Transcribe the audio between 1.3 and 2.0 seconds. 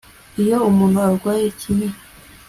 ikinya